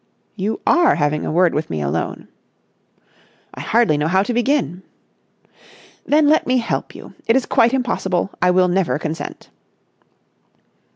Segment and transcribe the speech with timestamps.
[0.35, 2.27] "You are having a word with me alone."
[3.53, 4.81] "I hardly know how to begin."
[6.07, 7.13] "Then let me help you.
[7.27, 8.31] It is quite impossible.
[8.41, 9.51] I will never consent."